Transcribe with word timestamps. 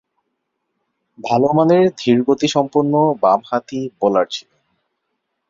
ভালোমানের 1.19 1.85
ধীরগতিসম্পন্ন 1.97 2.93
বামহাতি 3.21 3.79
বোলার 3.99 4.27
ছিলেন। 4.31 4.61